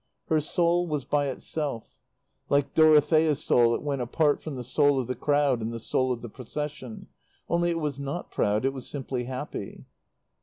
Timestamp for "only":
7.47-7.69